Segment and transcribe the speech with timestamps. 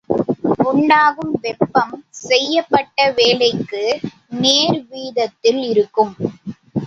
[0.63, 1.93] உண்டாகும் வெப்பம்
[2.21, 3.83] செய்யப்பட்ட வேலைக்கு
[4.41, 6.13] நேர்வீதத்தில் இருக்கும்.